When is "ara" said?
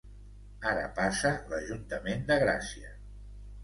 0.69-0.87